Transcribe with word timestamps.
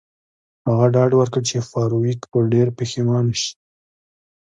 هغه 0.67 0.85
ډاډ 0.93 1.11
ورکړ 1.15 1.41
چې 1.49 1.67
فارویک 1.69 2.21
به 2.31 2.39
ډیر 2.53 2.67
پښیمانه 2.77 3.33
شي 3.41 3.53